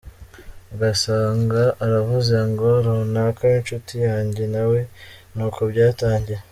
Ugasanga 0.73 1.61
uravuze 1.85 2.35
ngo 2.49 2.67
runaka 2.85 3.41
w’inshuti 3.51 3.93
yanjye 4.07 4.43
nawe 4.53 4.79
ni 5.33 5.41
uku 5.47 5.61
byatangiye. 5.71 6.39